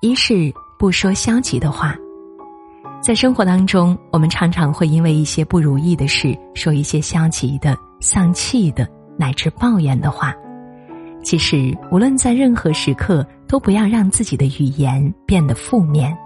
[0.00, 1.94] 一是不说消极的话，
[3.02, 10.34] 在生活当中，我们常常会因为一些不如意的事，说一些消极的、丧气的，乃至抱怨的话。
[11.22, 16.16] 其实，无论在任何时刻，都不要让自己的语言变得负面。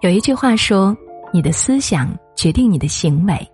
[0.00, 0.96] 有一句话说
[1.34, 3.46] ：“你的思想决定你的行为，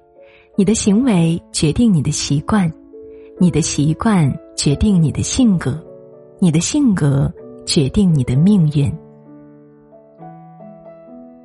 [0.57, 2.73] 你的行为决定你的习惯，
[3.41, 5.85] 你的习惯决定你的性格，
[6.39, 7.29] 你的性格。”
[7.65, 8.93] 决定你的命运。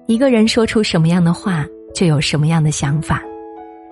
[0.07, 3.21] 一个人说出什么样的话，就有什么样的想法。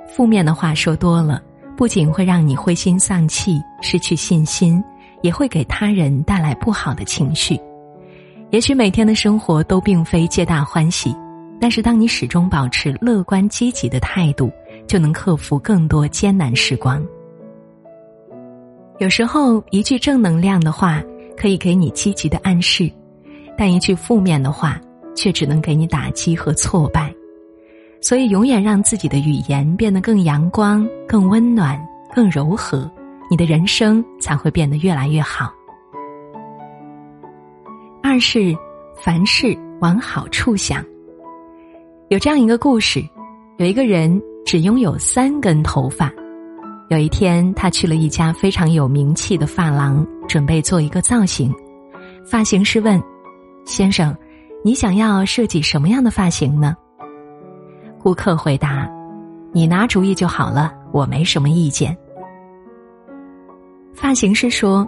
[0.07, 1.41] 负面的话说多了，
[1.75, 4.81] 不仅会让你灰心丧气、失去信心，
[5.21, 7.59] 也会给他人带来不好的情绪。
[8.51, 11.13] 也许每天的生活都并非皆大欢喜，
[11.59, 14.49] 但是当你始终保持乐观积极的态度，
[14.87, 17.05] 就能克服更多艰难时光。
[18.99, 21.03] 有时候，一句正能量的话。
[21.37, 22.91] 可以给你积极的暗示，
[23.57, 24.79] 但一句负面的话
[25.15, 27.13] 却只能给你打击和挫败。
[28.01, 31.79] 所以，永远让自己的语言变得更阳光、更温暖、
[32.13, 32.89] 更柔和，
[33.31, 35.51] 你的人生才会变得越来越好。
[38.03, 38.55] 二是
[38.95, 40.85] 凡事往好处想。
[42.09, 43.03] 有这样一个故事：
[43.57, 46.13] 有一个人只拥有三根头发。
[46.91, 51.53] 有一天，他去了一家非常有名气的发廊，准备做一个造型。
[52.25, 53.01] 发型师问
[53.65, 54.15] ：“先生，
[54.63, 56.75] 你想要设计什么样的发型呢？”
[57.99, 58.89] 顾客回答
[59.53, 61.95] ：“你拿主意就好了，我没什么意见。”
[63.93, 64.87] 发型师说：“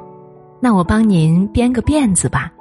[0.60, 2.52] 那我帮您编个辫子吧。”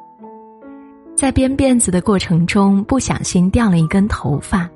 [1.17, 4.69] 在编辫子的过程中，不小心掉了一根头发。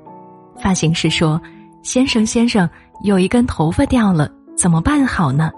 [0.57, 1.39] 发型师说
[1.83, 2.67] ：“先生，先生，
[3.03, 5.51] 有一根头发掉了。”怎么办好呢？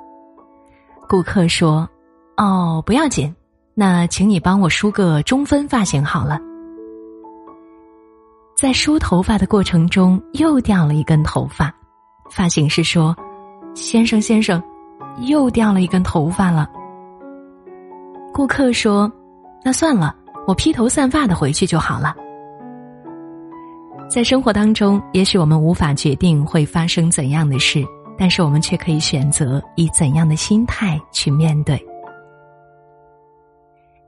[1.10, 1.90] 顾客说
[2.38, 3.34] ：“哦，不要紧，
[3.74, 6.40] 那请你帮我梳个中分发型好了。”
[8.56, 11.74] 在梳头发的过程中，又掉了一根头发。
[12.32, 13.16] 发型师说
[13.76, 14.62] ：“先生，先生，
[15.20, 16.70] 又掉了一根头发了。”
[18.34, 19.12] 顾客说
[19.64, 20.16] ：“那算了，
[20.48, 22.16] 我披头散发的回去就好了。”
[24.10, 27.84] 在生活当中，也许我们无法决定会发生怎样的事。
[28.16, 31.84] 但是我们却可以选择以怎样的心态去面对。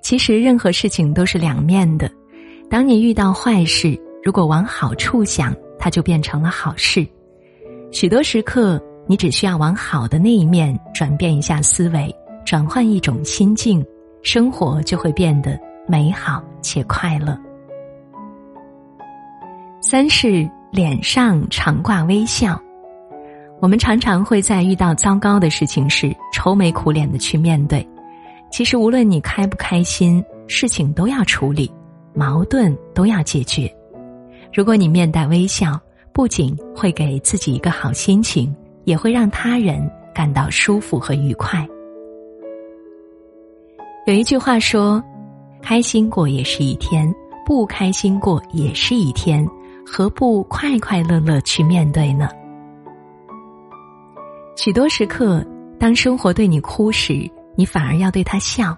[0.05, 2.07] 其实任何事情都是两面的，
[2.69, 7.03] 当你遇到坏事，如果往好处想，它就变成了好事。
[7.91, 13.83] 许多时刻，你只需要往好的那一面转变一下思维，转换一种心境，
[14.21, 17.35] 生活就会变得美好且快乐。
[19.81, 22.61] 三是脸上常挂微笑。
[23.59, 27.83] 我们常常会在遇到糟糕的事情时愁眉苦脸的去面对，
[28.55, 31.69] 其实无论你开不开心，事情都要处理，
[32.13, 33.69] 矛盾都要解决。
[34.53, 35.77] 如果你面带微笑，
[36.13, 38.55] 不仅会给自己一个好心情，
[38.85, 41.67] 也会让他人感到舒服和愉快。
[44.07, 45.03] 有一句话说
[45.61, 47.13] ：“开心过也是一天，
[47.45, 49.45] 不开心过也是一天，
[49.85, 52.29] 何不快快乐乐去面对呢？”
[54.55, 55.45] 许多时刻，
[55.77, 58.77] 当生活对你哭时，你反而要对他笑，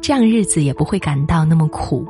[0.00, 2.06] 这样日子也不会感到那么苦。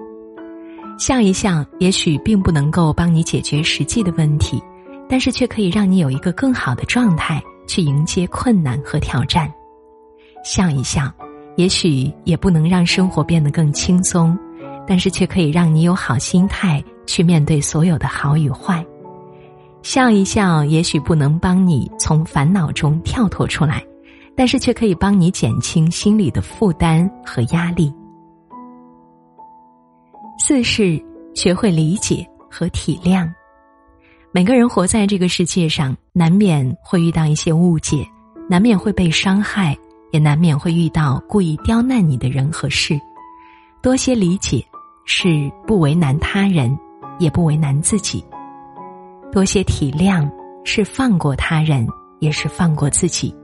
[0.98, 4.62] 笑一笑，也许并不能够帮你解决实际的问题，
[5.08, 9.52] 但是却可以让你有一个更好的状态去迎接困难和挑战。
[10.44, 11.10] 笑一笑，
[11.56, 14.38] 也许也不能让生活变得更轻松，
[14.86, 18.84] 但是却可以让你有好心态去面对所有的好与坏。
[19.82, 23.82] 笑一笑，也许不能帮你从烦恼中跳脱出来，
[24.36, 27.92] 但是却可以帮你减轻心里的负担和压力。
[30.38, 31.00] 四是
[31.34, 33.30] 学会理解和体谅。
[34.32, 38.06] 每个人活在这个世界上，难免会遇到一些误解，
[38.48, 39.76] 难免会被伤害，
[40.10, 42.98] 也难免会遇到故意刁难你的人和事。
[43.82, 44.64] 多些理解，
[45.04, 46.76] 是不为难他人，
[47.18, 48.24] 也不为难自己。
[49.30, 50.28] 多些体谅，
[50.64, 51.86] 是放过他人，
[52.18, 53.34] 也是放过自己；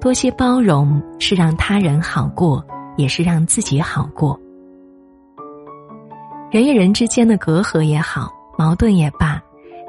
[0.00, 2.64] 多些包容，是让他人好过，
[2.96, 4.38] 也是让自己好过。
[6.50, 9.42] 人与人之间的隔阂也好，矛盾也罢，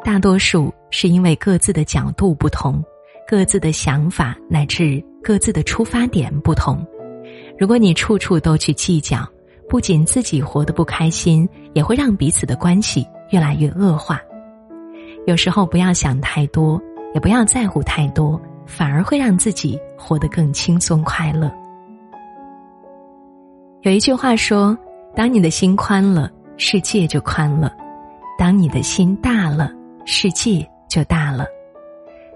[0.04, 2.84] 大多数是因为各自的角度不同，
[3.28, 6.86] 各自的想法乃至各自的出发点不同。
[7.60, 9.28] 如果你处处都去计较，
[9.68, 14.22] 不仅自己活得不开心，也会让彼此的关系越来越恶化。
[15.28, 16.82] 有时候不要想太多，
[17.14, 21.52] 也不要在乎太多，反而会让自己活得更轻松快乐。
[23.82, 24.78] 有一句话说
[25.16, 27.70] ：“当你的心宽了，世界就宽了；
[28.38, 29.72] 当你的心大了，
[30.06, 31.46] 世界就大了。”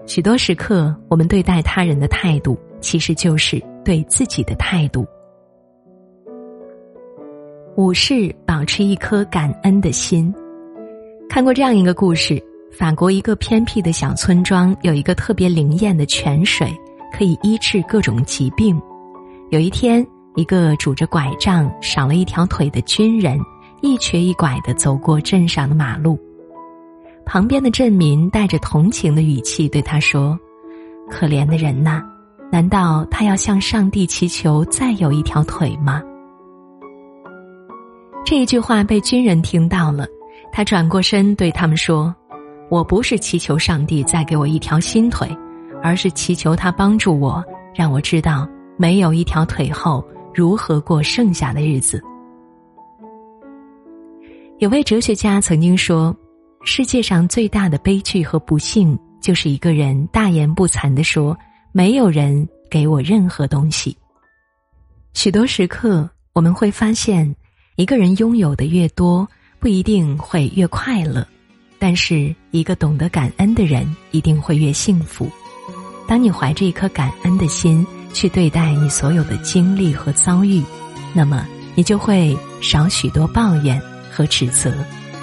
[0.06, 5.06] 许多时刻，我们对待他人的态度，其实就是对自己的态度。
[7.76, 10.34] 五是保持一颗感恩的心。
[11.28, 16.72] 看过这样一个故事：法国一个偏僻的小村庄有一个特别灵验的泉水，
[17.12, 18.80] 可以医治各种疾病。
[19.50, 20.06] 有一天，
[20.36, 23.38] 一个拄着拐杖、少了一条腿的军人，
[23.82, 26.18] 一瘸一拐的走过镇上的马路。
[27.26, 30.38] 旁边的镇民带着同情的语气对他说
[31.10, 32.02] ：“可怜的人呐，
[32.50, 36.00] 难道他要向上帝祈求再有一条腿吗？”
[38.24, 40.06] 这一句话被军人听到了，
[40.52, 42.14] 他转过身对他们说
[42.70, 45.28] ：“我不是祈求上帝再给我一条新腿，
[45.82, 47.44] 而是祈求他帮助我，
[47.74, 50.02] 让我知道没有一条腿后
[50.32, 52.00] 如何过剩下的日子。”
[54.58, 56.16] 有位哲学家曾经说
[56.64, 61.36] ：“世界上最大的悲剧和不幸，就是一个人大言不惭的说，
[61.72, 63.96] 没有人给我任何东西。”
[65.12, 67.34] 许多时刻，我们会发现。
[67.76, 69.26] 一个人拥有的越多，
[69.58, 71.26] 不一定会越快乐，
[71.80, 75.28] 但是一个懂得感恩的人一定会越幸福。
[76.06, 80.62] 当你怀着一颗感恩的心去对待你所有的经历和遭遇，
[81.14, 83.80] 那么你就会少许多抱怨
[84.12, 84.74] 和指责，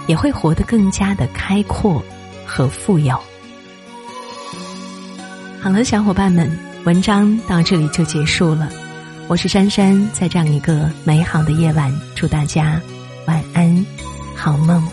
[0.07, 2.01] 也会活得更加的开阔
[2.45, 3.15] 和富有。
[5.61, 6.49] 好了，小伙伴们，
[6.85, 8.69] 文章到这里就结束了。
[9.27, 12.81] 我是珊珊，在这样一个美好的夜晚，祝大家
[13.25, 13.85] 晚安，
[14.33, 14.86] 好梦。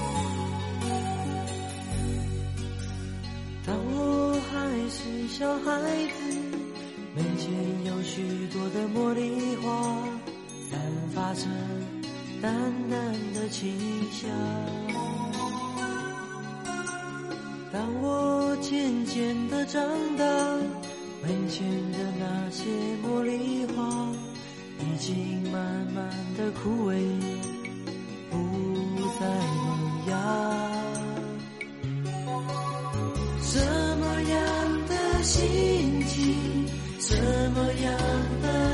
[17.74, 19.82] 当我渐渐的长
[20.16, 20.24] 大，
[21.20, 22.62] 门前的那些
[23.02, 24.12] 茉莉花。
[24.78, 25.60] 已经慢
[25.92, 26.94] 慢的枯萎，
[28.30, 28.36] 不
[29.18, 29.26] 再
[29.56, 30.12] 萌芽。
[33.42, 33.58] 什
[33.98, 36.66] 么样的心情，
[37.00, 37.16] 什
[37.56, 37.92] 么样
[38.40, 38.73] 的